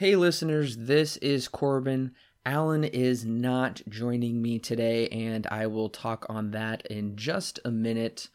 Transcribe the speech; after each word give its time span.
Hey, 0.00 0.16
listeners, 0.16 0.78
this 0.78 1.18
is 1.18 1.46
Corbin. 1.46 2.12
Alan 2.46 2.84
is 2.84 3.26
not 3.26 3.82
joining 3.86 4.40
me 4.40 4.58
today, 4.58 5.08
and 5.08 5.46
I 5.48 5.66
will 5.66 5.90
talk 5.90 6.24
on 6.30 6.52
that 6.52 6.86
in 6.86 7.16
just 7.16 7.60
a 7.66 7.70
minute. 7.70 8.30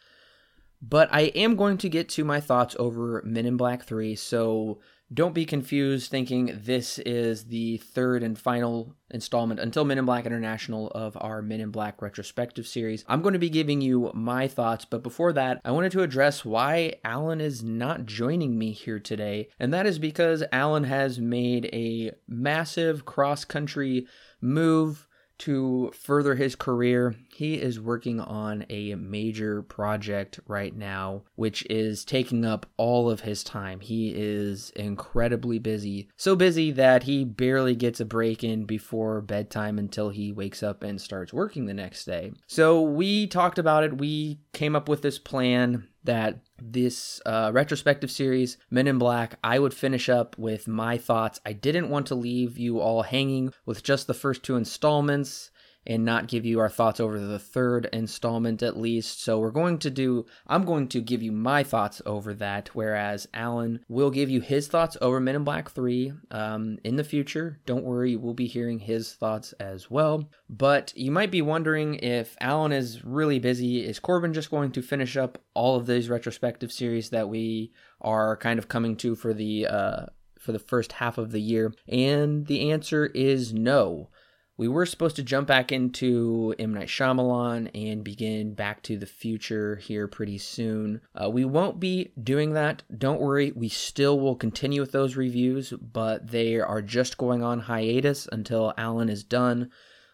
But 0.79 1.09
I 1.11 1.21
am 1.21 1.55
going 1.55 1.79
to 1.79 1.89
get 1.89 2.07
to 2.09 2.23
my 2.23 2.39
thoughts 2.39 2.75
over 2.77 3.23
Men 3.25 3.47
in 3.47 3.57
Black 3.57 3.81
3, 3.81 4.13
so 4.13 4.77
don't 5.15 5.33
be 5.33 5.45
confused 5.45 6.11
thinking 6.11 6.59
this 6.63 6.99
is 6.99 7.45
the 7.45 7.77
third 7.77 8.21
and 8.21 8.37
final 8.37 8.93
installment 9.09 9.61
until 9.61 9.85
Men 9.85 9.97
in 9.97 10.05
Black 10.05 10.25
International 10.25 10.89
of 10.89 11.17
our 11.21 11.41
Men 11.41 11.61
in 11.61 11.71
Black 11.71 12.01
retrospective 12.01 12.67
series. 12.67 13.05
I'm 13.07 13.21
going 13.21 13.33
to 13.33 13.39
be 13.39 13.49
giving 13.49 13.79
you 13.79 14.11
my 14.13 14.47
thoughts, 14.49 14.83
but 14.83 15.03
before 15.03 15.31
that, 15.33 15.61
I 15.63 15.71
wanted 15.71 15.93
to 15.93 16.03
address 16.03 16.43
why 16.43 16.95
Alan 17.05 17.39
is 17.39 17.63
not 17.63 18.05
joining 18.05 18.59
me 18.59 18.73
here 18.73 18.99
today. 18.99 19.47
And 19.57 19.73
that 19.73 19.85
is 19.85 19.99
because 19.99 20.43
Alan 20.51 20.83
has 20.83 21.17
made 21.17 21.69
a 21.71 22.11
massive 22.27 23.05
cross 23.05 23.45
country 23.45 24.07
move 24.41 25.07
to 25.39 25.91
further 25.93 26.35
his 26.35 26.55
career, 26.55 27.15
he 27.33 27.55
is 27.55 27.79
working 27.79 28.19
on 28.19 28.65
a 28.69 28.95
major 28.95 29.61
project 29.61 30.39
right 30.47 30.75
now, 30.75 31.23
which 31.35 31.65
is 31.69 32.05
taking 32.05 32.45
up 32.45 32.65
all 32.77 33.09
of 33.09 33.21
his 33.21 33.43
time. 33.43 33.79
He 33.79 34.13
is 34.15 34.71
incredibly 34.71 35.59
busy. 35.59 36.09
So 36.15 36.35
busy 36.35 36.71
that 36.71 37.03
he 37.03 37.25
barely 37.25 37.75
gets 37.75 37.99
a 37.99 38.05
break 38.05 38.43
in 38.43 38.65
before 38.65 39.21
bedtime 39.21 39.77
until 39.77 40.09
he 40.09 40.31
wakes 40.31 40.63
up 40.63 40.83
and 40.83 40.99
starts 40.99 41.33
working 41.33 41.65
the 41.65 41.73
next 41.73 42.05
day. 42.05 42.33
So 42.47 42.81
we 42.81 43.27
talked 43.27 43.59
about 43.59 43.83
it. 43.83 43.97
We 43.97 44.39
came 44.53 44.75
up 44.75 44.87
with 44.87 45.01
this 45.01 45.19
plan 45.19 45.87
that 46.05 46.39
this 46.61 47.21
uh, 47.25 47.51
retrospective 47.53 48.09
series, 48.09 48.57
Men 48.69 48.87
in 48.87 48.97
Black, 48.97 49.37
I 49.43 49.59
would 49.59 49.73
finish 49.73 50.09
up 50.09 50.37
with 50.37 50.67
my 50.67 50.97
thoughts. 50.97 51.39
I 51.45 51.53
didn't 51.53 51.89
want 51.89 52.07
to 52.07 52.15
leave 52.15 52.57
you 52.57 52.79
all 52.79 53.03
hanging 53.03 53.53
with 53.65 53.83
just 53.83 54.07
the 54.07 54.13
first 54.13 54.43
two 54.43 54.55
installments 54.55 55.51
and 55.87 56.03
not 56.03 56.27
give 56.27 56.45
you 56.45 56.59
our 56.59 56.69
thoughts 56.69 56.99
over 56.99 57.19
the 57.19 57.39
third 57.39 57.87
installment 57.93 58.63
at 58.63 58.77
least. 58.77 59.23
So 59.23 59.39
we're 59.39 59.51
going 59.51 59.77
to 59.79 59.89
do, 59.89 60.25
I'm 60.47 60.65
going 60.65 60.87
to 60.89 61.01
give 61.01 61.21
you 61.21 61.31
my 61.31 61.63
thoughts 61.63 62.01
over 62.05 62.33
that, 62.35 62.69
whereas 62.73 63.27
Alan 63.33 63.81
will 63.87 64.09
give 64.09 64.29
you 64.29 64.41
his 64.41 64.67
thoughts 64.67 64.97
over 65.01 65.19
Men 65.19 65.35
in 65.35 65.43
Black 65.43 65.69
3 65.69 66.13
um, 66.31 66.77
in 66.83 66.95
the 66.95 67.03
future. 67.03 67.59
Don't 67.65 67.83
worry, 67.83 68.15
we'll 68.15 68.33
be 68.33 68.47
hearing 68.47 68.79
his 68.79 69.13
thoughts 69.13 69.53
as 69.53 69.89
well. 69.89 70.29
But 70.49 70.93
you 70.95 71.11
might 71.11 71.31
be 71.31 71.41
wondering 71.41 71.95
if 71.95 72.35
Alan 72.41 72.71
is 72.71 73.03
really 73.03 73.39
busy, 73.39 73.85
is 73.85 73.99
Corbin 73.99 74.33
just 74.33 74.51
going 74.51 74.71
to 74.71 74.81
finish 74.81 75.17
up 75.17 75.37
all 75.53 75.75
of 75.75 75.85
these 75.85 76.09
retrospective 76.09 76.71
series 76.71 77.09
that 77.11 77.29
we 77.29 77.71
are 78.01 78.37
kind 78.37 78.59
of 78.59 78.67
coming 78.67 78.95
to 78.97 79.15
for 79.15 79.33
the, 79.33 79.67
uh, 79.67 80.05
for 80.39 80.51
the 80.51 80.59
first 80.59 80.93
half 80.93 81.17
of 81.17 81.31
the 81.31 81.41
year? 81.41 81.73
And 81.87 82.47
the 82.47 82.71
answer 82.71 83.05
is 83.07 83.53
no 83.53 84.09
we 84.57 84.67
were 84.67 84.85
supposed 84.85 85.15
to 85.17 85.23
jump 85.23 85.47
back 85.47 85.71
into 85.71 86.55
M. 86.57 86.73
Night 86.73 86.87
Shyamalan 86.87 87.69
and 87.73 88.03
begin 88.03 88.53
Back 88.53 88.81
to 88.83 88.97
the 88.97 89.05
Future 89.05 89.75
here 89.75 90.07
pretty 90.07 90.37
soon. 90.37 91.01
Uh, 91.13 91.29
we 91.29 91.43
won't 91.43 91.79
be 91.79 92.11
doing 92.21 92.53
that. 92.53 92.83
Don't 92.97 93.21
worry, 93.21 93.51
we 93.51 93.67
still 93.67 94.19
will 94.19 94.35
continue 94.35 94.79
with 94.79 94.91
those 94.91 95.15
reviews, 95.15 95.71
but 95.71 96.27
they 96.31 96.59
are 96.59 96.81
just 96.81 97.17
going 97.17 97.43
on 97.43 97.61
hiatus 97.61 98.27
until 98.31 98.73
Alan 98.77 99.09
is 99.09 99.23
done 99.23 99.71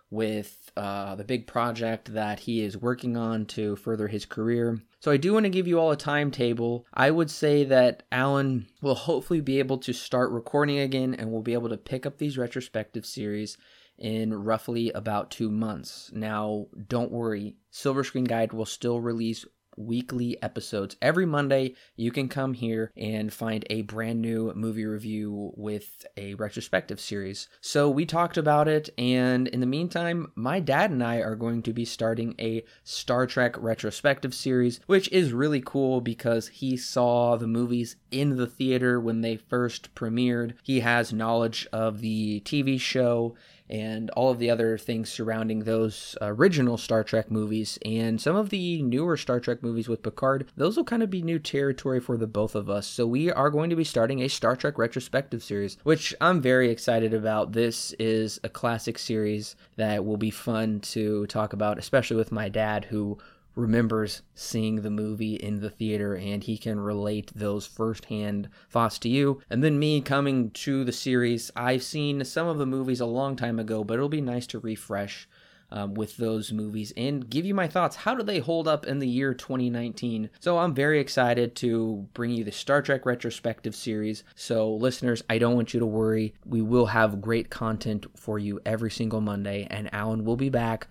with 0.09 0.72
uh, 0.75 1.16
the 1.16 1.23
big 1.23 1.47
project 1.47 2.14
that 2.14 2.42
he 2.42 2.62
is 2.62 2.78
working 2.78 3.16
on 3.16 3.45
to 3.45 3.75
further 3.78 4.08
his 4.08 4.25
career. 4.25 4.81
So 5.00 5.12
I 5.12 5.17
do 5.17 5.34
want 5.34 5.45
to 5.45 5.50
give 5.50 5.67
you 5.67 5.80
all 5.80 5.92
a 5.92 5.95
timetable. 5.95 6.86
I 6.94 7.12
would 7.12 7.31
say 7.31 7.64
that 7.66 8.03
Alan 8.12 8.67
will 8.81 8.95
hopefully 8.95 9.42
be 9.42 9.59
able 9.59 9.78
to 9.80 9.94
start 9.94 10.31
recording 10.31 10.80
again 10.80 11.16
and 11.16 11.31
we'll 11.31 11.42
be 11.42 11.53
able 11.53 11.69
to 11.69 11.78
pick 11.78 12.06
up 12.06 12.17
these 12.17 12.38
retrospective 12.38 13.06
series 13.06 13.58
in 14.02 14.33
roughly 14.33 14.91
about 14.91 15.31
two 15.31 15.49
months. 15.49 16.11
Now, 16.13 16.67
don't 16.88 17.11
worry, 17.11 17.55
Silver 17.69 18.03
Screen 18.03 18.25
Guide 18.25 18.52
will 18.52 18.66
still 18.66 18.99
release 18.99 19.45
weekly 19.78 20.41
episodes. 20.44 20.95
Every 21.01 21.25
Monday, 21.25 21.75
you 21.95 22.12
can 22.12 22.28
come 22.28 22.53
here 22.53 22.91
and 22.97 23.31
find 23.31 23.66
a 23.69 23.84
brand 23.84 24.22
new 24.22 24.51
movie 24.53 24.85
review 24.85 25.53
with 25.56 26.06
a 26.17 26.34
retrospective 26.35 27.00
series. 27.00 27.47
So, 27.62 27.89
we 27.89 28.06
talked 28.06 28.38
about 28.38 28.67
it, 28.67 28.89
and 28.97 29.47
in 29.47 29.59
the 29.59 29.66
meantime, 29.66 30.31
my 30.35 30.59
dad 30.59 30.91
and 30.91 31.03
I 31.03 31.18
are 31.18 31.35
going 31.35 31.62
to 31.63 31.73
be 31.73 31.85
starting 31.85 32.35
a 32.39 32.63
Star 32.83 33.25
Trek 33.28 33.56
retrospective 33.57 34.33
series, 34.33 34.79
which 34.88 35.09
is 35.12 35.33
really 35.33 35.62
cool 35.66 36.01
because 36.01 36.47
he 36.47 36.75
saw 36.75 37.38
the 37.38 37.47
movies 37.47 37.95
in 38.12 38.38
the 38.38 38.47
theater 38.47 39.00
when 39.00 39.22
they 39.22 39.38
first 39.38 39.94
premiered. 39.95 40.53
He 40.63 40.81
has 40.81 41.13
knowledge 41.13 41.68
of 41.72 42.01
the 42.01 42.41
TV 42.41 42.79
show 42.79 43.35
and 43.71 44.09
all 44.11 44.29
of 44.29 44.39
the 44.39 44.49
other 44.49 44.77
things 44.77 45.09
surrounding 45.09 45.59
those 45.59 46.17
uh, 46.21 46.25
original 46.27 46.77
Star 46.77 47.03
Trek 47.03 47.31
movies 47.31 47.79
and 47.85 48.19
some 48.19 48.35
of 48.35 48.49
the 48.49 48.81
newer 48.81 49.15
Star 49.17 49.39
Trek 49.39 49.63
movies 49.63 49.87
with 49.87 50.03
Picard, 50.03 50.51
those 50.57 50.77
will 50.77 50.83
kind 50.83 51.01
of 51.01 51.09
be 51.09 51.21
new 51.21 51.39
territory 51.39 51.99
for 51.99 52.17
the 52.17 52.27
both 52.27 52.53
of 52.53 52.69
us. 52.69 52.85
So 52.85 53.07
we 53.07 53.31
are 53.31 53.49
going 53.49 53.69
to 53.69 53.75
be 53.75 53.83
starting 53.83 54.21
a 54.21 54.27
Star 54.27 54.55
Trek 54.55 54.77
retrospective 54.77 55.41
series, 55.41 55.77
which 55.83 56.13
I'm 56.19 56.41
very 56.41 56.69
excited 56.69 57.13
about. 57.13 57.53
This 57.53 57.93
is 57.93 58.39
a 58.43 58.49
classic 58.49 58.99
series 58.99 59.55
that 59.77 60.05
will 60.05 60.17
be 60.17 60.31
fun 60.31 60.81
to 60.81 61.25
talk 61.27 61.53
about, 61.53 61.77
especially 61.77 62.17
with 62.17 62.31
my 62.31 62.49
dad 62.49 62.85
who 62.85 63.17
remembers 63.56 64.22
seeing 64.34 64.78
the 64.78 64.89
movie 64.89 65.35
in 65.35 65.59
the 65.59 65.69
theater 65.69 66.16
and 66.16 66.44
he 66.44 66.57
can 66.57 66.79
relate 66.79 67.31
those 67.35 67.66
firsthand 67.66 68.50
thoughts 68.69 68.97
to 69.00 69.09
you. 69.09 69.41
And 69.50 69.63
then 69.63 69.79
me 69.79 70.01
coming 70.01 70.51
to 70.51 70.84
the 70.84 70.91
series, 70.91 71.51
I've 71.56 71.84
seen 71.84 72.23
some 72.23 72.47
of 72.47 72.57
the 72.57 72.66
movies 72.66 73.00
a 73.01 73.06
long 73.06 73.35
time 73.35 73.59
ago, 73.59 73.84
but 73.84 73.95
it'll 73.95 74.09
be 74.09 74.22
nice 74.22 74.47
to 74.47 74.59
refresh. 74.59 75.28
Um, 75.73 75.94
with 75.94 76.17
those 76.17 76.51
movies 76.51 76.91
and 76.97 77.29
give 77.29 77.45
you 77.45 77.53
my 77.53 77.69
thoughts. 77.69 77.95
How 77.95 78.13
do 78.13 78.23
they 78.23 78.39
hold 78.39 78.67
up 78.67 78.85
in 78.85 79.00
the 79.00 79.07
year 79.07 79.34
2019? 79.34 80.29
So 80.41 80.57
I'm 80.57 80.73
very 80.73 81.00
excited 81.00 81.56
to 81.56 82.09
bring 82.13 82.31
you 82.31 82.44
the 82.44 82.51
Star 82.51 82.81
Trek 82.81 83.06
retrospective 83.06 83.73
series. 83.73 84.25
So, 84.35 84.69
listeners, 84.73 85.23
I 85.29 85.38
don't 85.38 85.56
want 85.56 85.73
you 85.73 85.79
to 85.79 85.85
worry. 85.85 86.33
We 86.45 86.62
will 86.62 86.88
have 86.88 87.22
great 87.22 87.50
content 87.50 88.06
for 88.18 88.38
you 88.38 88.59
every 88.66 88.91
single 88.91 89.22
Monday, 89.22 89.66
and 89.72 89.89
Alan 89.94 90.25
will 90.25 90.35
be 90.35 90.50
back 90.50 90.89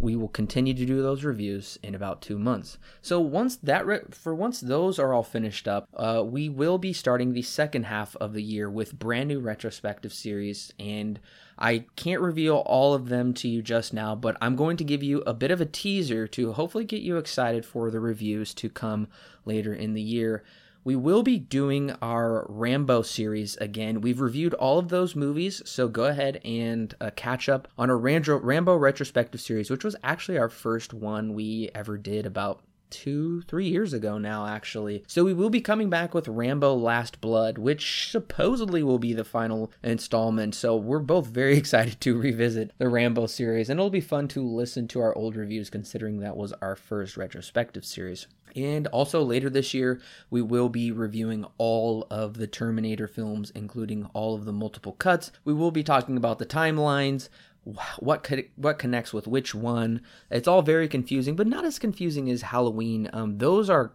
we 0.00 0.16
will 0.16 0.28
continue 0.28 0.74
to 0.74 0.86
do 0.86 1.02
those 1.02 1.24
reviews 1.24 1.78
in 1.82 1.94
about 1.94 2.22
two 2.22 2.38
months. 2.38 2.78
So 3.00 3.20
once 3.20 3.56
that 3.56 3.86
re- 3.86 4.00
for 4.10 4.34
once 4.34 4.60
those 4.60 4.98
are 4.98 5.12
all 5.12 5.22
finished 5.22 5.66
up, 5.68 5.88
uh, 5.96 6.22
we 6.24 6.48
will 6.48 6.78
be 6.78 6.92
starting 6.92 7.32
the 7.32 7.42
second 7.42 7.84
half 7.84 8.16
of 8.16 8.32
the 8.32 8.42
year 8.42 8.68
with 8.68 8.98
brand 8.98 9.28
new 9.28 9.40
retrospective 9.40 10.12
series, 10.12 10.72
and 10.78 11.20
I 11.58 11.84
can't 11.96 12.20
reveal 12.20 12.56
all 12.56 12.94
of 12.94 13.08
them 13.08 13.34
to 13.34 13.48
you 13.48 13.62
just 13.62 13.92
now, 13.92 14.14
but 14.14 14.36
I'm 14.40 14.56
going 14.56 14.76
to 14.78 14.84
give 14.84 15.02
you 15.02 15.22
a 15.26 15.34
bit 15.34 15.50
of 15.50 15.60
a 15.60 15.66
teaser 15.66 16.26
to 16.28 16.52
hopefully 16.52 16.84
get 16.84 17.02
you 17.02 17.16
excited 17.16 17.64
for 17.64 17.90
the 17.90 18.00
reviews 18.00 18.54
to 18.54 18.68
come 18.68 19.08
later 19.44 19.74
in 19.74 19.94
the 19.94 20.02
year 20.02 20.42
we 20.84 20.96
will 20.96 21.22
be 21.22 21.38
doing 21.38 21.94
our 22.02 22.46
Rambo 22.48 23.02
series 23.02 23.56
again. 23.58 24.00
We've 24.00 24.20
reviewed 24.20 24.54
all 24.54 24.78
of 24.78 24.88
those 24.88 25.14
movies, 25.14 25.62
so 25.64 25.86
go 25.88 26.04
ahead 26.04 26.40
and 26.44 26.94
uh, 27.00 27.10
catch 27.14 27.48
up 27.48 27.68
on 27.78 27.90
a 27.90 27.96
Rambo, 27.96 28.38
Rambo 28.38 28.76
retrospective 28.76 29.40
series, 29.40 29.70
which 29.70 29.84
was 29.84 29.96
actually 30.02 30.38
our 30.38 30.48
first 30.48 30.92
one 30.92 31.34
we 31.34 31.70
ever 31.74 31.96
did 31.96 32.26
about 32.26 32.62
two, 32.92 33.42
three 33.42 33.66
years 33.66 33.92
ago 33.92 34.18
now, 34.18 34.46
actually. 34.46 35.02
So 35.08 35.24
we 35.24 35.34
will 35.34 35.50
be 35.50 35.60
coming 35.60 35.90
back 35.90 36.14
with 36.14 36.28
Rambo 36.28 36.74
Last 36.74 37.20
Blood, 37.20 37.58
which 37.58 38.08
supposedly 38.08 38.82
will 38.82 39.00
be 39.00 39.14
the 39.14 39.24
final 39.24 39.72
installment. 39.82 40.54
So 40.54 40.76
we're 40.76 41.00
both 41.00 41.26
very 41.26 41.56
excited 41.58 42.00
to 42.02 42.16
revisit 42.16 42.70
the 42.78 42.88
Rambo 42.88 43.26
series, 43.26 43.68
and 43.68 43.80
it'll 43.80 43.90
be 43.90 44.00
fun 44.00 44.28
to 44.28 44.46
listen 44.46 44.86
to 44.88 45.00
our 45.00 45.16
old 45.16 45.34
reviews 45.34 45.70
considering 45.70 46.20
that 46.20 46.36
was 46.36 46.52
our 46.60 46.76
first 46.76 47.16
retrospective 47.16 47.84
series. 47.84 48.28
And 48.54 48.86
also 48.88 49.22
later 49.22 49.48
this 49.48 49.72
year, 49.72 50.00
we 50.30 50.42
will 50.42 50.68
be 50.68 50.92
reviewing 50.92 51.46
all 51.58 52.06
of 52.10 52.34
the 52.34 52.46
Terminator 52.46 53.08
films, 53.08 53.50
including 53.54 54.10
all 54.12 54.34
of 54.34 54.44
the 54.44 54.52
multiple 54.52 54.92
cuts. 54.92 55.32
We 55.44 55.54
will 55.54 55.70
be 55.70 55.82
talking 55.82 56.16
about 56.16 56.38
the 56.38 56.46
timelines, 56.46 57.28
what 57.98 58.22
could, 58.22 58.48
what 58.56 58.78
connects 58.78 59.12
with 59.12 59.26
which 59.26 59.54
one. 59.54 60.02
It's 60.30 60.48
all 60.48 60.62
very 60.62 60.88
confusing, 60.88 61.36
but 61.36 61.46
not 61.46 61.64
as 61.64 61.78
confusing 61.78 62.30
as 62.30 62.42
Halloween. 62.42 63.08
Um, 63.12 63.38
those 63.38 63.70
are 63.70 63.92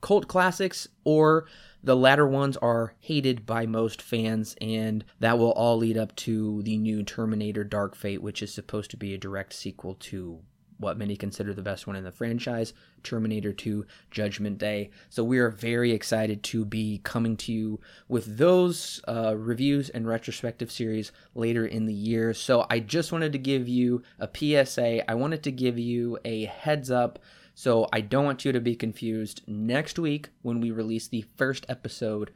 cult 0.00 0.28
classics, 0.28 0.88
or 1.04 1.46
the 1.82 1.96
latter 1.96 2.26
ones 2.26 2.56
are 2.58 2.94
hated 3.00 3.46
by 3.46 3.66
most 3.66 4.02
fans, 4.02 4.56
and 4.60 5.04
that 5.20 5.38
will 5.38 5.52
all 5.52 5.78
lead 5.78 5.96
up 5.96 6.14
to 6.16 6.62
the 6.62 6.76
new 6.76 7.02
Terminator 7.02 7.64
Dark 7.64 7.94
Fate, 7.94 8.22
which 8.22 8.42
is 8.42 8.52
supposed 8.52 8.90
to 8.90 8.96
be 8.96 9.14
a 9.14 9.18
direct 9.18 9.52
sequel 9.52 9.94
to 9.94 10.40
what 10.82 10.98
many 10.98 11.16
consider 11.16 11.54
the 11.54 11.62
best 11.62 11.86
one 11.86 11.96
in 11.96 12.04
the 12.04 12.12
franchise, 12.12 12.74
Terminator 13.02 13.54
2 13.54 13.86
Judgment 14.10 14.58
Day. 14.58 14.90
So 15.08 15.24
we 15.24 15.38
are 15.38 15.48
very 15.48 15.92
excited 15.92 16.42
to 16.44 16.66
be 16.66 17.00
coming 17.02 17.38
to 17.38 17.52
you 17.52 17.80
with 18.08 18.36
those 18.36 19.00
uh, 19.08 19.34
reviews 19.36 19.88
and 19.88 20.06
retrospective 20.06 20.70
series 20.70 21.10
later 21.34 21.66
in 21.66 21.86
the 21.86 21.94
year. 21.94 22.34
So 22.34 22.66
I 22.68 22.80
just 22.80 23.12
wanted 23.12 23.32
to 23.32 23.38
give 23.38 23.66
you 23.66 24.02
a 24.18 24.28
PSA. 24.28 25.10
I 25.10 25.14
wanted 25.14 25.42
to 25.44 25.50
give 25.50 25.78
you 25.78 26.18
a 26.24 26.44
heads 26.44 26.90
up. 26.90 27.18
So 27.54 27.88
I 27.92 28.02
don't 28.02 28.24
want 28.24 28.44
you 28.44 28.52
to 28.52 28.60
be 28.60 28.76
confused. 28.76 29.42
Next 29.46 29.98
week, 29.98 30.28
when 30.42 30.60
we 30.60 30.70
release 30.70 31.08
the 31.08 31.24
first 31.36 31.64
episode 31.68 32.32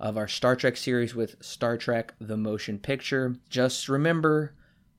of 0.00 0.16
our 0.16 0.26
Star 0.26 0.56
Trek 0.56 0.76
series 0.76 1.14
with 1.14 1.36
Star 1.40 1.76
Trek 1.76 2.14
The 2.18 2.36
Motion 2.36 2.78
Picture. 2.78 3.36
Just 3.50 3.88
remember, 3.88 4.54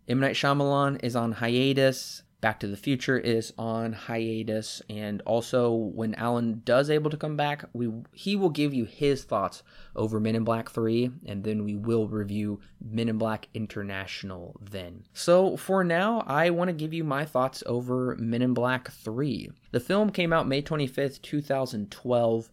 M. 0.07 0.19
Night 0.19 0.35
Shyamalan 0.35 1.03
is 1.03 1.15
on 1.15 1.33
hiatus. 1.33 2.21
Back 2.41 2.59
to 2.61 2.67
the 2.67 2.75
Future 2.75 3.19
is 3.19 3.53
on 3.55 3.93
hiatus, 3.93 4.81
and 4.89 5.21
also 5.27 5.71
when 5.71 6.15
Alan 6.15 6.63
does 6.65 6.89
able 6.89 7.11
to 7.11 7.17
come 7.17 7.37
back, 7.37 7.65
we 7.71 7.91
he 8.13 8.35
will 8.35 8.49
give 8.49 8.73
you 8.73 8.85
his 8.85 9.23
thoughts 9.23 9.61
over 9.95 10.19
Men 10.19 10.35
in 10.35 10.43
Black 10.43 10.71
3, 10.71 11.11
and 11.27 11.43
then 11.43 11.63
we 11.63 11.75
will 11.75 12.07
review 12.07 12.59
Men 12.83 13.09
in 13.09 13.19
Black 13.19 13.47
International 13.53 14.55
then. 14.59 15.03
So 15.13 15.55
for 15.55 15.83
now, 15.83 16.23
I 16.25 16.49
want 16.49 16.69
to 16.69 16.73
give 16.73 16.93
you 16.93 17.03
my 17.03 17.25
thoughts 17.25 17.61
over 17.67 18.15
Men 18.19 18.41
in 18.41 18.55
Black 18.55 18.89
3. 18.89 19.51
The 19.69 19.79
film 19.79 20.09
came 20.09 20.33
out 20.33 20.47
May 20.47 20.63
25th, 20.63 21.21
2012, 21.21 22.49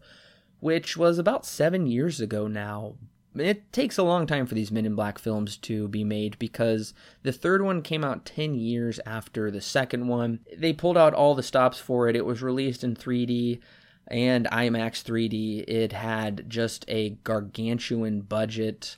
which 0.59 0.97
was 0.97 1.17
about 1.17 1.47
seven 1.47 1.87
years 1.87 2.21
ago 2.21 2.47
now, 2.47 2.93
it 3.35 3.71
takes 3.71 3.97
a 3.97 4.03
long 4.03 4.25
time 4.25 4.45
for 4.45 4.55
these 4.55 4.71
Men 4.71 4.85
in 4.85 4.95
Black 4.95 5.19
films 5.19 5.57
to 5.57 5.87
be 5.87 6.03
made 6.03 6.37
because 6.39 6.93
the 7.23 7.31
third 7.31 7.61
one 7.61 7.81
came 7.81 8.03
out 8.03 8.25
10 8.25 8.55
years 8.55 8.99
after 9.05 9.51
the 9.51 9.61
second 9.61 10.07
one. 10.07 10.39
They 10.57 10.73
pulled 10.73 10.97
out 10.97 11.13
all 11.13 11.35
the 11.35 11.43
stops 11.43 11.79
for 11.79 12.07
it. 12.07 12.15
It 12.15 12.25
was 12.25 12.41
released 12.41 12.83
in 12.83 12.95
3D 12.95 13.59
and 14.07 14.47
IMAX 14.47 15.03
3D. 15.03 15.65
It 15.67 15.91
had 15.93 16.49
just 16.49 16.85
a 16.87 17.11
gargantuan 17.23 18.21
budget 18.21 18.97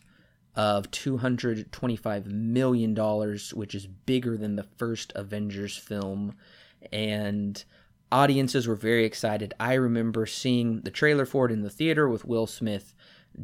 of 0.55 0.91
$225 0.91 2.25
million, 2.25 2.95
which 3.53 3.75
is 3.75 3.87
bigger 3.87 4.37
than 4.37 4.55
the 4.55 4.67
first 4.77 5.11
Avengers 5.15 5.77
film. 5.77 6.35
And 6.91 7.63
audiences 8.11 8.67
were 8.67 8.75
very 8.75 9.05
excited. 9.05 9.53
I 9.59 9.73
remember 9.73 10.25
seeing 10.25 10.81
the 10.81 10.91
trailer 10.91 11.25
for 11.25 11.45
it 11.45 11.51
in 11.51 11.61
the 11.61 11.69
theater 11.69 12.07
with 12.07 12.25
Will 12.25 12.47
Smith 12.47 12.93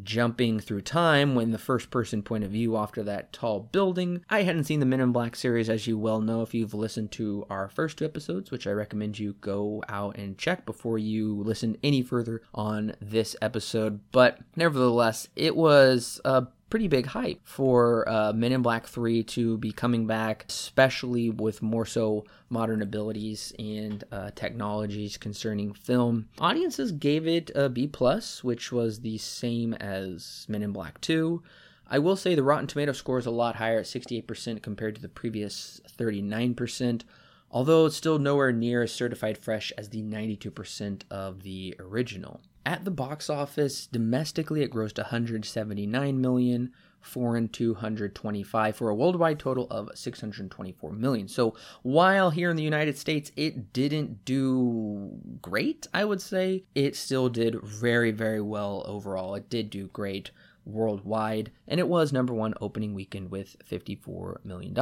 jumping 0.03 0.59
through 0.59 0.81
time 0.81 1.35
when 1.35 1.51
the 1.51 1.57
first 1.57 1.89
person 1.89 2.21
point 2.21 2.43
of 2.43 2.51
view 2.51 2.77
after 2.77 3.03
that 3.03 3.31
tall 3.33 3.59
building. 3.59 4.23
I 4.29 4.43
hadn't 4.43 4.65
seen 4.65 4.79
the 4.79 4.85
Men 4.85 4.99
in 4.99 5.11
Black 5.11 5.35
series, 5.35 5.69
as 5.69 5.87
you 5.87 5.97
well 5.97 6.21
know 6.21 6.41
if 6.41 6.53
you've 6.53 6.73
listened 6.73 7.11
to 7.13 7.45
our 7.49 7.69
first 7.69 7.97
two 7.97 8.05
episodes, 8.05 8.51
which 8.51 8.67
I 8.67 8.71
recommend 8.71 9.19
you 9.19 9.33
go 9.41 9.83
out 9.89 10.17
and 10.17 10.37
check 10.37 10.65
before 10.65 10.97
you 10.97 11.35
listen 11.43 11.77
any 11.83 12.01
further 12.01 12.41
on 12.53 12.95
this 13.01 13.35
episode. 13.41 13.99
But 14.11 14.39
nevertheless, 14.55 15.27
it 15.35 15.55
was 15.55 16.19
a 16.25 16.47
pretty 16.69 16.87
big 16.87 17.05
hype 17.07 17.39
for 17.43 18.07
uh, 18.09 18.33
Men 18.33 18.51
in 18.51 18.61
Black 18.61 18.87
3 18.87 19.23
to 19.23 19.57
be 19.57 19.71
coming 19.71 20.05
back, 20.05 20.45
especially 20.49 21.29
with 21.29 21.61
more 21.61 21.85
so 21.85 22.25
modern 22.49 22.81
abilities 22.81 23.53
and 23.57 24.03
uh, 24.11 24.31
technologies 24.35 25.17
concerning 25.17 25.73
film. 25.73 26.27
Audiences 26.39 26.91
gave 26.91 27.27
it 27.27 27.51
a 27.55 27.69
B 27.69 27.87
plus, 27.87 28.43
which 28.43 28.71
was 28.71 28.99
the 28.99 29.17
same 29.17 29.73
as 29.75 30.45
Men 30.49 30.63
in 30.63 30.71
Black 30.71 30.99
2. 31.01 31.41
I 31.89 31.99
will 31.99 32.17
say 32.17 32.35
the 32.35 32.43
Rotten 32.43 32.67
Tomato 32.67 32.91
score 32.91 33.17
is 33.17 33.25
a 33.25 33.31
lot 33.31 33.55
higher 33.55 33.79
at 33.79 33.85
68% 33.85 34.61
compared 34.61 34.95
to 34.95 35.01
the 35.01 35.07
previous 35.07 35.79
39%, 35.97 37.03
although 37.49 37.85
it's 37.85 37.95
still 37.95 38.19
nowhere 38.19 38.51
near 38.51 38.83
as 38.83 38.91
certified 38.91 39.37
fresh 39.37 39.71
as 39.77 39.89
the 39.89 40.03
92% 40.03 41.03
of 41.09 41.43
the 41.43 41.75
original. 41.79 42.41
At 42.67 42.83
the 42.83 42.91
box 42.91 43.29
office, 43.29 43.87
domestically 43.87 44.61
it 44.61 44.71
grossed 44.71 44.97
179 44.97 46.19
million, 46.19 46.73
foreign 46.99 47.47
225 47.47 48.75
for 48.75 48.89
a 48.89 48.93
worldwide 48.93 49.39
total 49.39 49.67
of 49.71 49.89
624 49.95 50.91
million. 50.91 51.29
So 51.29 51.55
while 51.81 52.29
here 52.29 52.49
in 52.49 52.57
the 52.57 52.63
United 52.63 52.97
States 52.97 53.31
it 53.37 53.71
didn't 53.71 54.25
do 54.25 55.17
great, 55.41 55.87
I 55.93 56.03
would 56.03 56.21
say 56.21 56.65
it 56.75 56.97
still 56.97 57.29
did 57.29 57.63
very 57.63 58.11
very 58.11 58.41
well 58.41 58.83
overall. 58.85 59.35
It 59.35 59.49
did 59.49 59.69
do 59.69 59.87
great 59.87 60.31
worldwide, 60.65 61.51
and 61.69 61.79
it 61.79 61.87
was 61.87 62.11
number 62.11 62.33
one 62.33 62.53
opening 62.59 62.93
weekend 62.93 63.31
with 63.31 63.55
$54 63.65 64.43
million. 64.43 64.75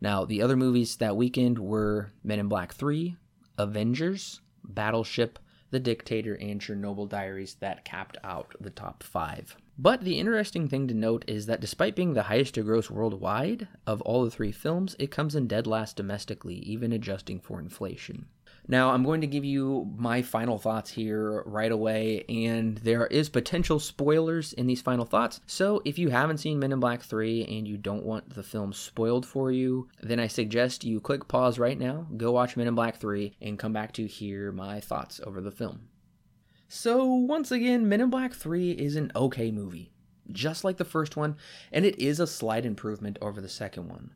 Now, 0.00 0.24
the 0.24 0.42
other 0.42 0.56
movies 0.56 0.96
that 0.96 1.16
weekend 1.16 1.60
were 1.60 2.10
Men 2.24 2.40
in 2.40 2.48
Black 2.48 2.74
3, 2.74 3.14
Avengers, 3.56 4.40
Battleship, 4.64 5.38
the 5.70 5.80
Dictator, 5.80 6.34
and 6.34 6.60
Chernobyl 6.60 7.08
Diaries 7.08 7.54
that 7.60 7.84
capped 7.84 8.16
out 8.24 8.54
the 8.60 8.70
top 8.70 9.02
five. 9.02 9.56
But 9.82 10.02
the 10.02 10.18
interesting 10.18 10.68
thing 10.68 10.88
to 10.88 10.94
note 10.94 11.24
is 11.26 11.46
that 11.46 11.62
despite 11.62 11.96
being 11.96 12.12
the 12.12 12.24
highest 12.24 12.52
to 12.56 12.62
gross 12.62 12.90
worldwide 12.90 13.66
of 13.86 14.02
all 14.02 14.24
the 14.24 14.30
three 14.30 14.52
films, 14.52 14.94
it 14.98 15.10
comes 15.10 15.34
in 15.34 15.46
dead 15.46 15.66
last 15.66 15.96
domestically, 15.96 16.56
even 16.56 16.92
adjusting 16.92 17.40
for 17.40 17.58
inflation. 17.58 18.26
Now, 18.68 18.90
I'm 18.90 19.04
going 19.04 19.22
to 19.22 19.26
give 19.26 19.42
you 19.42 19.90
my 19.96 20.20
final 20.20 20.58
thoughts 20.58 20.90
here 20.90 21.42
right 21.46 21.72
away, 21.72 22.26
and 22.28 22.76
there 22.76 23.06
is 23.06 23.30
potential 23.30 23.80
spoilers 23.80 24.52
in 24.52 24.66
these 24.66 24.82
final 24.82 25.06
thoughts. 25.06 25.40
So, 25.46 25.80
if 25.86 25.98
you 25.98 26.10
haven't 26.10 26.38
seen 26.38 26.58
Men 26.58 26.72
in 26.72 26.80
Black 26.80 27.00
3 27.00 27.46
and 27.46 27.66
you 27.66 27.78
don't 27.78 28.04
want 28.04 28.34
the 28.34 28.42
film 28.42 28.74
spoiled 28.74 29.24
for 29.24 29.50
you, 29.50 29.88
then 30.02 30.20
I 30.20 30.26
suggest 30.26 30.84
you 30.84 31.00
click 31.00 31.26
pause 31.26 31.58
right 31.58 31.78
now, 31.78 32.06
go 32.18 32.32
watch 32.32 32.54
Men 32.54 32.66
in 32.66 32.74
Black 32.74 32.98
3, 32.98 33.32
and 33.40 33.58
come 33.58 33.72
back 33.72 33.92
to 33.94 34.06
hear 34.06 34.52
my 34.52 34.78
thoughts 34.78 35.22
over 35.24 35.40
the 35.40 35.50
film. 35.50 35.88
So, 36.72 37.04
once 37.04 37.50
again, 37.50 37.88
Men 37.88 38.00
in 38.00 38.10
Black 38.10 38.32
3 38.32 38.70
is 38.70 38.94
an 38.94 39.10
okay 39.16 39.50
movie, 39.50 39.90
just 40.30 40.62
like 40.62 40.76
the 40.76 40.84
first 40.84 41.16
one, 41.16 41.34
and 41.72 41.84
it 41.84 41.98
is 41.98 42.20
a 42.20 42.28
slight 42.28 42.64
improvement 42.64 43.18
over 43.20 43.40
the 43.40 43.48
second 43.48 43.88
one. 43.88 44.14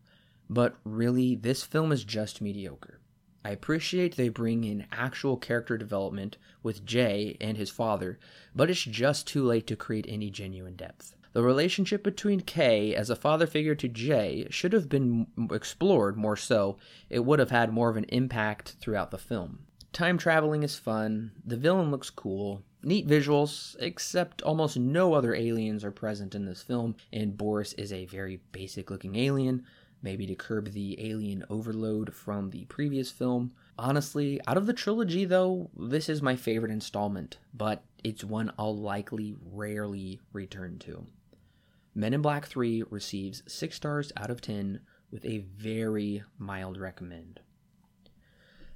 But 0.49 0.77
really, 0.85 1.35
this 1.35 1.65
film 1.65 1.91
is 1.91 2.05
just 2.05 2.41
mediocre. 2.41 3.01
I 3.45 3.51
appreciate 3.51 4.15
they 4.15 4.29
bring 4.29 4.63
in 4.63 4.87
actual 4.93 5.37
character 5.37 5.77
development 5.77 6.37
with 6.63 6.87
Jay 6.87 7.37
and 7.41 7.57
his 7.57 7.71
father, 7.71 8.21
but 8.55 8.71
it's 8.71 8.85
just 8.85 9.27
too 9.27 9.43
late 9.43 9.67
to 9.67 9.75
create 9.75 10.07
any 10.09 10.31
genuine 10.31 10.77
depth. 10.77 11.17
The 11.33 11.43
relationship 11.43 12.05
between 12.05 12.39
Kay 12.39 12.95
as 12.95 13.11
a 13.11 13.17
father 13.17 13.49
figure 13.49 13.75
to 13.75 13.89
Jay 13.89 14.47
should 14.51 14.75
have 14.75 14.89
been 14.89 15.27
explored 15.51 16.17
more 16.17 16.37
so. 16.37 16.77
It 17.11 17.25
would 17.25 17.41
have 17.41 17.51
had 17.51 17.73
more 17.73 17.91
of 17.91 17.97
an 17.97 18.05
impact 18.05 18.77
throughout 18.79 19.11
the 19.11 19.19
film. 19.19 19.67
Time 19.95 20.19
traveling 20.19 20.65
is 20.65 20.75
fun, 20.75 21.31
the 21.47 21.57
villain 21.57 21.93
looks 21.93 22.11
cool, 22.11 22.65
neat 22.83 23.07
visuals, 23.07 23.77
except 23.79 24.43
almost 24.43 24.77
no 24.77 25.15
other 25.15 25.37
aliens 25.37 25.85
are 25.85 25.93
present 25.93 26.35
in 26.35 26.47
this 26.47 26.63
film, 26.63 26.97
and 27.13 27.37
Boris 27.37 27.75
is 27.75 27.93
a 27.93 28.05
very 28.07 28.41
basic 28.51 28.91
looking 28.91 29.15
alien, 29.15 29.65
maybe 30.03 30.27
to 30.27 30.35
curb 30.35 30.73
the 30.73 30.97
alien 31.09 31.45
overload 31.49 32.13
from 32.13 32.51
the 32.51 32.65
previous 32.65 33.13
film. 33.13 33.53
Honestly, 33.79 34.41
out 34.49 34.57
of 34.57 34.67
the 34.67 34.73
trilogy, 34.73 35.25
though, 35.25 35.71
this 35.79 36.09
is 36.09 36.21
my 36.21 36.35
favorite 36.35 36.73
installment, 36.73 37.39
but 37.55 37.85
it's 38.03 38.25
one 38.25 38.51
I'll 38.59 38.77
likely 38.77 39.37
rarely 39.53 40.19
return 40.33 40.81
to. 40.81 41.07
Men 41.95 42.15
in 42.15 42.21
Black 42.21 42.47
3 42.47 42.83
receives 42.91 43.45
6 43.47 43.77
stars 43.77 44.11
out 44.17 44.33
of 44.33 44.41
10 44.41 44.81
with 45.13 45.25
a 45.25 45.39
very 45.57 46.25
mild 46.37 46.79
recommend. 46.79 47.39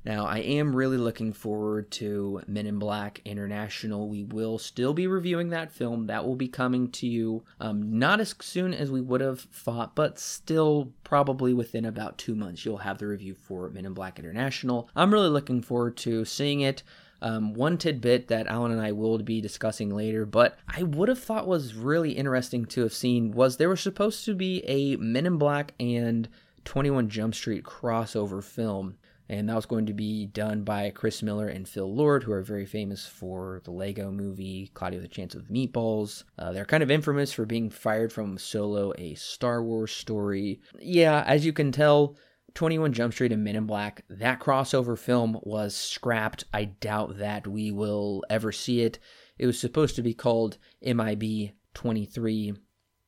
Now, 0.08 0.24
I 0.24 0.38
am 0.38 0.74
really 0.74 0.96
looking 0.96 1.34
forward 1.34 1.90
to 1.90 2.40
Men 2.46 2.66
in 2.66 2.78
Black 2.78 3.20
International. 3.26 4.08
We 4.08 4.24
will 4.24 4.56
still 4.56 4.94
be 4.94 5.06
reviewing 5.06 5.50
that 5.50 5.70
film. 5.70 6.06
That 6.06 6.24
will 6.24 6.34
be 6.34 6.48
coming 6.48 6.90
to 6.92 7.06
you 7.06 7.44
um, 7.60 7.98
not 7.98 8.18
as 8.18 8.34
soon 8.40 8.72
as 8.72 8.90
we 8.90 9.02
would 9.02 9.20
have 9.20 9.40
thought, 9.40 9.94
but 9.94 10.18
still 10.18 10.94
probably 11.04 11.52
within 11.52 11.84
about 11.84 12.16
two 12.16 12.34
months. 12.34 12.64
You'll 12.64 12.78
have 12.78 12.96
the 12.96 13.06
review 13.06 13.34
for 13.34 13.68
Men 13.68 13.84
in 13.84 13.92
Black 13.92 14.18
International. 14.18 14.88
I'm 14.96 15.12
really 15.12 15.28
looking 15.28 15.60
forward 15.60 15.98
to 15.98 16.24
seeing 16.24 16.62
it. 16.62 16.82
Um, 17.20 17.52
one 17.52 17.76
tidbit 17.76 18.28
that 18.28 18.46
Alan 18.46 18.72
and 18.72 18.80
I 18.80 18.92
will 18.92 19.18
be 19.18 19.42
discussing 19.42 19.94
later, 19.94 20.24
but 20.24 20.56
I 20.66 20.84
would 20.84 21.10
have 21.10 21.18
thought 21.18 21.46
was 21.46 21.74
really 21.74 22.12
interesting 22.12 22.64
to 22.64 22.80
have 22.80 22.94
seen 22.94 23.32
was 23.32 23.58
there 23.58 23.68
was 23.68 23.82
supposed 23.82 24.24
to 24.24 24.34
be 24.34 24.64
a 24.64 24.96
Men 24.96 25.26
in 25.26 25.36
Black 25.36 25.74
and 25.78 26.30
21 26.64 27.10
Jump 27.10 27.34
Street 27.34 27.62
crossover 27.62 28.42
film 28.42 28.96
and 29.28 29.48
that 29.48 29.56
was 29.56 29.66
going 29.66 29.86
to 29.86 29.92
be 29.92 30.26
done 30.26 30.62
by 30.62 30.90
Chris 30.90 31.22
Miller 31.22 31.48
and 31.48 31.68
Phil 31.68 31.92
Lord, 31.94 32.22
who 32.22 32.32
are 32.32 32.42
very 32.42 32.66
famous 32.66 33.06
for 33.06 33.60
the 33.64 33.70
Lego 33.70 34.10
movie, 34.10 34.70
Cloudy 34.74 34.96
with 34.96 35.04
a 35.04 35.08
Chance 35.08 35.34
of 35.34 35.48
Meatballs. 35.48 36.24
Uh, 36.38 36.52
they're 36.52 36.64
kind 36.64 36.82
of 36.82 36.90
infamous 36.90 37.32
for 37.32 37.44
being 37.44 37.68
fired 37.68 38.12
from 38.12 38.38
Solo, 38.38 38.92
a 38.96 39.14
Star 39.14 39.62
Wars 39.62 39.92
story. 39.92 40.60
Yeah, 40.80 41.24
as 41.26 41.44
you 41.44 41.52
can 41.52 41.72
tell, 41.72 42.16
21 42.54 42.92
Jump 42.92 43.12
Street 43.12 43.32
and 43.32 43.44
Men 43.44 43.56
in 43.56 43.66
Black, 43.66 44.04
that 44.08 44.40
crossover 44.40 44.98
film 44.98 45.38
was 45.42 45.74
scrapped. 45.74 46.44
I 46.52 46.64
doubt 46.64 47.18
that 47.18 47.46
we 47.46 47.70
will 47.70 48.24
ever 48.30 48.50
see 48.50 48.80
it. 48.80 48.98
It 49.38 49.46
was 49.46 49.58
supposed 49.58 49.96
to 49.96 50.02
be 50.02 50.14
called 50.14 50.58
MIB 50.82 51.52
23. 51.74 52.54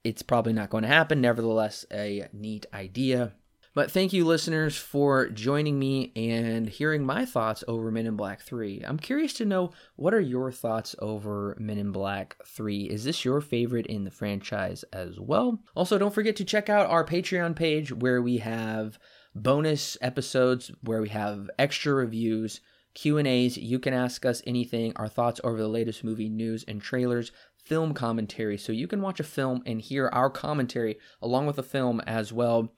It's 0.04 0.22
probably 0.22 0.52
not 0.52 0.70
going 0.70 0.82
to 0.82 0.88
happen. 0.88 1.20
Nevertheless, 1.20 1.84
a 1.92 2.28
neat 2.32 2.66
idea. 2.72 3.32
But 3.72 3.92
thank 3.92 4.12
you, 4.12 4.24
listeners, 4.24 4.76
for 4.76 5.28
joining 5.28 5.78
me 5.78 6.12
and 6.16 6.68
hearing 6.68 7.06
my 7.06 7.24
thoughts 7.24 7.62
over 7.68 7.92
Men 7.92 8.06
in 8.06 8.16
Black 8.16 8.42
3. 8.42 8.82
I'm 8.84 8.98
curious 8.98 9.32
to 9.34 9.44
know 9.44 9.70
what 9.94 10.12
are 10.12 10.20
your 10.20 10.50
thoughts 10.50 10.96
over 10.98 11.56
Men 11.60 11.78
in 11.78 11.92
Black 11.92 12.34
3? 12.44 12.86
Is 12.86 13.04
this 13.04 13.24
your 13.24 13.40
favorite 13.40 13.86
in 13.86 14.02
the 14.02 14.10
franchise 14.10 14.84
as 14.92 15.20
well? 15.20 15.60
Also, 15.76 15.98
don't 15.98 16.12
forget 16.12 16.34
to 16.36 16.44
check 16.44 16.68
out 16.68 16.90
our 16.90 17.06
Patreon 17.06 17.54
page 17.54 17.92
where 17.92 18.20
we 18.20 18.38
have 18.38 18.98
bonus 19.36 19.96
episodes, 20.00 20.72
where 20.82 21.00
we 21.00 21.10
have 21.10 21.48
extra 21.56 21.94
reviews, 21.94 22.60
Q&As. 22.94 23.56
You 23.56 23.78
can 23.78 23.94
ask 23.94 24.26
us 24.26 24.42
anything, 24.48 24.94
our 24.96 25.06
thoughts 25.06 25.40
over 25.44 25.58
the 25.58 25.68
latest 25.68 26.02
movie 26.02 26.28
news 26.28 26.64
and 26.66 26.82
trailers 26.82 27.30
film 27.56 27.94
commentary. 27.94 28.58
So 28.58 28.72
you 28.72 28.88
can 28.88 29.00
watch 29.00 29.20
a 29.20 29.24
film 29.24 29.62
and 29.64 29.80
hear 29.80 30.08
our 30.08 30.28
commentary 30.28 30.98
along 31.22 31.46
with 31.46 31.54
the 31.54 31.62
film 31.62 32.00
as 32.00 32.32
well. 32.32 32.72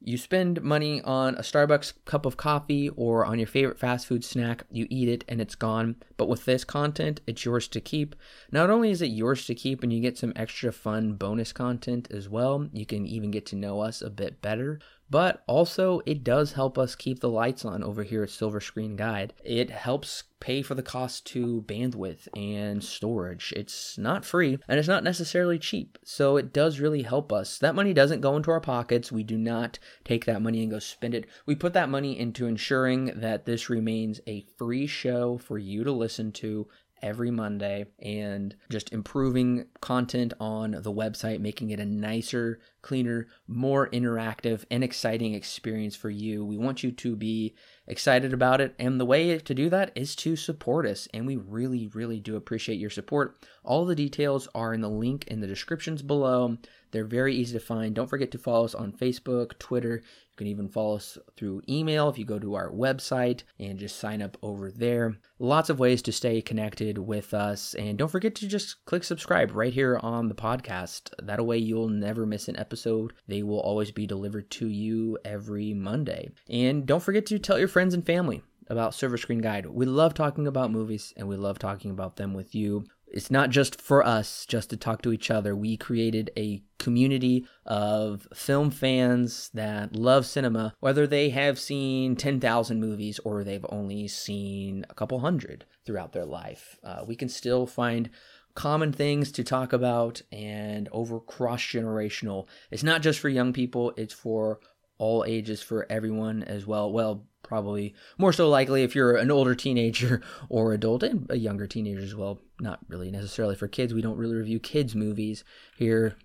You 0.00 0.16
spend 0.16 0.62
money 0.62 1.02
on 1.02 1.34
a 1.34 1.42
Starbucks 1.42 1.92
cup 2.04 2.24
of 2.24 2.36
coffee 2.36 2.88
or 2.90 3.26
on 3.26 3.38
your 3.38 3.48
favorite 3.48 3.80
fast 3.80 4.06
food 4.06 4.24
snack, 4.24 4.62
you 4.70 4.86
eat 4.88 5.08
it 5.08 5.24
and 5.28 5.40
it's 5.40 5.56
gone. 5.56 5.96
But 6.16 6.28
with 6.28 6.44
this 6.44 6.64
content, 6.64 7.20
it's 7.26 7.44
yours 7.44 7.66
to 7.68 7.80
keep. 7.80 8.14
Not 8.52 8.70
only 8.70 8.92
is 8.92 9.02
it 9.02 9.06
yours 9.06 9.44
to 9.46 9.56
keep 9.56 9.82
and 9.82 9.92
you 9.92 10.00
get 10.00 10.16
some 10.16 10.32
extra 10.36 10.72
fun 10.72 11.14
bonus 11.14 11.52
content 11.52 12.08
as 12.12 12.28
well, 12.28 12.68
you 12.72 12.86
can 12.86 13.06
even 13.06 13.32
get 13.32 13.44
to 13.46 13.56
know 13.56 13.80
us 13.80 14.00
a 14.00 14.08
bit 14.08 14.40
better 14.40 14.78
but 15.10 15.42
also 15.46 16.00
it 16.06 16.24
does 16.24 16.52
help 16.52 16.78
us 16.78 16.94
keep 16.94 17.20
the 17.20 17.28
lights 17.28 17.64
on 17.64 17.82
over 17.82 18.02
here 18.02 18.22
at 18.22 18.30
Silver 18.30 18.60
Screen 18.60 18.96
Guide. 18.96 19.32
It 19.44 19.70
helps 19.70 20.24
pay 20.40 20.62
for 20.62 20.74
the 20.74 20.82
cost 20.82 21.26
to 21.26 21.62
bandwidth 21.66 22.28
and 22.36 22.82
storage. 22.82 23.52
It's 23.56 23.98
not 23.98 24.24
free 24.24 24.58
and 24.68 24.78
it's 24.78 24.88
not 24.88 25.02
necessarily 25.04 25.58
cheap, 25.58 25.98
so 26.04 26.36
it 26.36 26.52
does 26.52 26.80
really 26.80 27.02
help 27.02 27.32
us. 27.32 27.58
That 27.58 27.74
money 27.74 27.92
doesn't 27.92 28.20
go 28.20 28.36
into 28.36 28.50
our 28.50 28.60
pockets. 28.60 29.10
We 29.10 29.24
do 29.24 29.36
not 29.36 29.78
take 30.04 30.24
that 30.26 30.42
money 30.42 30.62
and 30.62 30.70
go 30.70 30.78
spend 30.78 31.14
it. 31.14 31.26
We 31.46 31.54
put 31.54 31.72
that 31.72 31.88
money 31.88 32.18
into 32.18 32.46
ensuring 32.46 33.12
that 33.16 33.46
this 33.46 33.68
remains 33.68 34.20
a 34.26 34.46
free 34.56 34.86
show 34.86 35.38
for 35.38 35.58
you 35.58 35.84
to 35.84 35.92
listen 35.92 36.32
to 36.32 36.68
every 37.02 37.30
Monday 37.30 37.86
and 38.00 38.54
just 38.70 38.92
improving 38.92 39.66
content 39.80 40.32
on 40.40 40.72
the 40.72 40.92
website, 40.92 41.40
making 41.40 41.70
it 41.70 41.80
a 41.80 41.84
nicer, 41.84 42.60
cleaner, 42.82 43.26
more 43.46 43.88
interactive, 43.90 44.64
and 44.70 44.82
exciting 44.84 45.34
experience 45.34 45.96
for 45.96 46.10
you. 46.10 46.44
We 46.44 46.58
want 46.58 46.82
you 46.82 46.92
to 46.92 47.16
be 47.16 47.54
excited 47.88 48.32
about 48.32 48.60
it. 48.60 48.74
And 48.78 49.00
the 49.00 49.04
way 49.04 49.36
to 49.38 49.54
do 49.54 49.68
that 49.70 49.90
is 49.96 50.14
to 50.16 50.36
support 50.36 50.86
us. 50.86 51.08
And 51.12 51.26
we 51.26 51.36
really, 51.36 51.88
really 51.88 52.20
do 52.20 52.36
appreciate 52.36 52.78
your 52.78 52.90
support. 52.90 53.36
All 53.64 53.84
the 53.84 53.96
details 53.96 54.46
are 54.54 54.72
in 54.72 54.80
the 54.80 54.88
link 54.88 55.26
in 55.26 55.40
the 55.40 55.46
descriptions 55.46 56.02
below. 56.02 56.56
They're 56.90 57.04
very 57.04 57.34
easy 57.34 57.52
to 57.52 57.64
find. 57.64 57.94
Don't 57.94 58.08
forget 58.08 58.30
to 58.30 58.38
follow 58.38 58.64
us 58.64 58.74
on 58.74 58.92
Facebook, 58.92 59.58
Twitter. 59.58 59.96
You 59.96 60.36
can 60.36 60.46
even 60.46 60.68
follow 60.68 60.96
us 60.96 61.18
through 61.36 61.62
email 61.68 62.08
if 62.08 62.16
you 62.16 62.24
go 62.24 62.38
to 62.38 62.54
our 62.54 62.70
website 62.70 63.42
and 63.58 63.78
just 63.78 63.98
sign 63.98 64.22
up 64.22 64.38
over 64.42 64.70
there. 64.70 65.18
Lots 65.38 65.68
of 65.68 65.78
ways 65.78 66.00
to 66.02 66.12
stay 66.12 66.40
connected 66.40 66.96
with 66.96 67.34
us. 67.34 67.74
And 67.74 67.98
don't 67.98 68.10
forget 68.10 68.34
to 68.36 68.48
just 68.48 68.84
click 68.86 69.04
subscribe 69.04 69.54
right 69.54 69.72
here 69.72 69.98
on 70.02 70.28
the 70.28 70.34
podcast. 70.34 71.12
That 71.22 71.44
way 71.44 71.58
you'll 71.58 71.88
never 71.88 72.24
miss 72.24 72.48
an 72.48 72.58
episode. 72.58 73.12
They 73.26 73.42
will 73.42 73.60
always 73.60 73.90
be 73.90 74.06
delivered 74.06 74.50
to 74.52 74.68
you 74.68 75.18
every 75.24 75.74
Monday. 75.74 76.30
And 76.48 76.86
don't 76.86 77.02
forget 77.02 77.26
to 77.26 77.38
tell 77.38 77.58
your 77.58 77.68
friends 77.68 77.77
and 77.78 78.04
family 78.04 78.42
about 78.68 78.94
Silver 78.94 79.16
Screen 79.16 79.40
Guide. 79.40 79.66
We 79.66 79.86
love 79.86 80.12
talking 80.12 80.46
about 80.46 80.72
movies 80.72 81.14
and 81.16 81.28
we 81.28 81.36
love 81.36 81.58
talking 81.58 81.90
about 81.90 82.16
them 82.16 82.34
with 82.34 82.54
you. 82.54 82.84
It's 83.06 83.30
not 83.30 83.50
just 83.50 83.80
for 83.80 84.04
us 84.04 84.44
just 84.46 84.70
to 84.70 84.76
talk 84.76 85.00
to 85.02 85.12
each 85.12 85.30
other. 85.30 85.54
We 85.54 85.76
created 85.76 86.30
a 86.36 86.62
community 86.78 87.46
of 87.64 88.26
film 88.34 88.70
fans 88.70 89.50
that 89.54 89.94
love 89.94 90.26
cinema, 90.26 90.74
whether 90.80 91.06
they 91.06 91.30
have 91.30 91.58
seen 91.58 92.16
10,000 92.16 92.80
movies 92.80 93.18
or 93.20 93.44
they've 93.44 93.64
only 93.70 94.08
seen 94.08 94.84
a 94.90 94.94
couple 94.94 95.20
hundred 95.20 95.64
throughout 95.86 96.12
their 96.12 96.26
life. 96.26 96.78
Uh, 96.82 97.04
we 97.06 97.16
can 97.16 97.28
still 97.28 97.66
find 97.66 98.10
common 98.54 98.92
things 98.92 99.30
to 99.30 99.44
talk 99.44 99.72
about 99.72 100.20
and 100.32 100.88
over 100.90 101.20
cross 101.20 101.62
generational. 101.62 102.46
It's 102.70 102.82
not 102.82 103.02
just 103.02 103.20
for 103.20 103.28
young 103.28 103.52
people, 103.52 103.94
it's 103.96 104.12
for 104.12 104.58
all 104.98 105.24
ages 105.26 105.62
for 105.62 105.86
everyone 105.88 106.42
as 106.42 106.66
well. 106.66 106.92
Well, 106.92 107.24
probably 107.48 107.94
more 108.18 108.32
so 108.32 108.48
likely 108.48 108.82
if 108.82 108.94
you're 108.94 109.16
an 109.16 109.30
older 109.30 109.54
teenager 109.54 110.20
or 110.50 110.74
adult 110.74 111.02
and 111.02 111.26
a 111.30 111.38
younger 111.38 111.66
teenager 111.66 112.02
as 112.02 112.14
well. 112.14 112.38
Not 112.60 112.80
really 112.88 113.10
necessarily 113.10 113.56
for 113.56 113.66
kids. 113.66 113.94
We 113.94 114.02
don't 114.02 114.18
really 114.18 114.36
review 114.36 114.60
kids' 114.60 114.94
movies 114.94 115.44
here. 115.76 116.16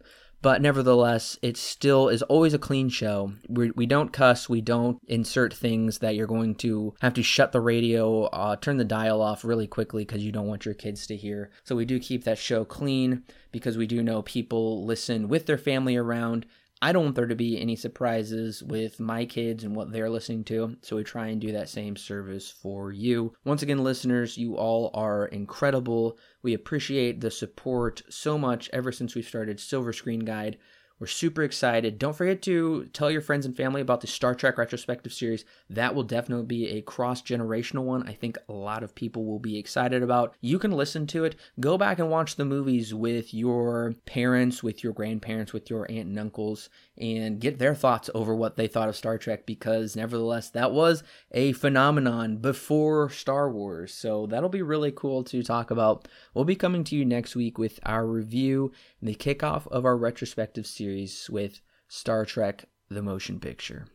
But 0.42 0.62
nevertheless, 0.62 1.40
it 1.42 1.56
still 1.56 2.10
is 2.10 2.22
always 2.24 2.54
a 2.54 2.60
clean 2.60 2.90
show. 2.90 3.32
We're, 3.48 3.72
we 3.78 3.86
do 3.86 3.96
not 3.96 4.12
cuss. 4.12 4.50
We 4.50 4.60
don't 4.60 5.00
insert 5.08 5.54
things 5.54 6.00
that 6.00 6.16
you're 6.16 6.28
going 6.28 6.56
to 6.56 6.94
have 7.02 7.14
to 7.14 7.24
shut 7.24 7.54
the 7.54 7.62
radio, 7.62 8.26
uh, 8.26 8.58
turn 8.58 8.76
the 8.76 8.84
dial 8.84 9.22
off 9.22 9.46
really 9.46 9.68
quickly 9.68 10.04
because 10.04 10.22
you 10.22 10.34
don't 10.34 10.48
want 10.48 10.66
your 10.66 10.74
kids 10.74 11.08
to 11.08 11.16
hear. 11.16 11.50
So 11.64 11.78
we 11.78 11.86
do 11.86 11.98
keep 11.98 12.26
that 12.26 12.38
show 12.38 12.66
clean 12.66 13.24
because 13.54 13.78
we 13.78 13.88
do 13.88 14.04
know 14.04 14.22
people 14.22 14.86
listen 14.86 15.30
with 15.30 15.46
their 15.46 15.58
family 15.58 15.96
around 15.96 16.46
I 16.82 16.92
don't 16.92 17.04
want 17.04 17.16
there 17.16 17.28
to 17.28 17.36
be 17.36 17.62
any 17.62 17.78
surprises 17.78 18.62
with 18.62 19.00
my 19.00 19.26
kids 19.26 19.64
and 19.64 19.74
what 19.76 19.92
they're 19.92 20.10
listening 20.10 20.44
to, 20.46 20.76
so 20.82 20.98
we 20.98 21.04
try 21.04 21.28
and 21.28 21.40
do 21.40 21.54
that 21.54 21.70
same 21.70 21.96
service 21.96 22.52
for 22.52 22.92
you. 22.92 23.34
Once 23.46 23.62
again, 23.62 23.84
listeners, 23.84 24.38
you 24.38 24.58
all 24.58 24.92
are 24.94 25.28
incredible. 25.28 26.18
We 26.42 26.54
appreciate 26.54 27.22
the 27.22 27.32
support 27.32 28.02
so 28.10 28.38
much 28.38 28.70
ever 28.74 28.92
since 28.92 29.16
we 29.16 29.22
started 29.22 29.60
Silver 29.60 29.94
Screen 29.94 30.26
Guide. 30.26 30.58
We're 31.04 31.08
super 31.08 31.44
excited. 31.44 32.00
Don't 32.00 32.16
forget 32.16 32.42
to 32.44 32.86
tell 32.94 33.12
your 33.12 33.20
friends 33.20 33.46
and 33.46 33.58
family 33.58 33.82
about 33.82 34.00
the 34.00 34.08
Star 34.08 34.34
Trek 34.34 34.58
retrospective 34.58 35.12
series. 35.12 35.44
That 35.70 35.96
will 35.96 36.04
definitely 36.04 36.46
be 36.46 36.70
a 36.70 36.82
cross 36.82 37.22
generational 37.22 37.84
one. 37.84 38.08
I 38.08 38.14
think 38.14 38.38
a 38.48 38.54
lot 38.54 38.84
of 38.84 38.96
people 38.96 39.26
will 39.26 39.40
be 39.40 39.58
excited 39.58 40.02
about. 40.02 40.34
You 40.40 40.60
can 40.60 40.72
listen 40.72 41.06
to 41.08 41.26
it. 41.26 41.36
Go 41.60 41.78
back 41.78 42.00
and 42.00 42.10
watch 42.10 42.38
the 42.38 42.46
movies 42.46 42.94
with 42.94 43.34
your 43.34 43.96
parents, 44.06 44.64
with 44.64 44.82
your 44.82 44.94
grandparents, 44.94 45.52
with 45.52 45.70
your 45.70 45.86
aunt 45.92 46.08
and 46.08 46.18
uncles, 46.18 46.70
and 46.98 47.42
get 47.42 47.60
their 47.60 47.76
thoughts 47.76 48.10
over 48.16 48.34
what 48.34 48.56
they 48.56 48.68
thought 48.68 48.88
of 48.88 48.96
Star 48.96 49.18
Trek 49.18 49.46
because, 49.46 49.98
nevertheless, 49.98 50.52
that 50.52 50.72
was 50.72 51.04
a 51.34 51.52
phenomenon 51.52 52.38
before 52.38 53.10
Star 53.10 53.52
Wars. 53.52 53.94
So 53.94 54.26
that'll 54.26 54.48
be 54.48 54.62
really 54.62 54.94
cool 54.96 55.26
to 55.26 55.44
talk 55.44 55.70
about. 55.70 56.08
We'll 56.34 56.46
be 56.46 56.56
coming 56.56 56.86
to 56.86 56.96
you 56.96 57.04
next 57.04 57.36
week 57.36 57.58
with 57.58 57.78
our 57.84 58.08
review 58.08 58.72
and 59.02 59.10
the 59.10 59.16
kickoff 59.16 59.68
of 59.68 59.84
our 59.84 59.98
retrospective 59.98 60.66
series 60.94 61.28
with 61.28 61.62
Star 61.88 62.24
Trek 62.24 62.66
the 62.88 63.02
Motion 63.02 63.40
Picture. 63.40 63.88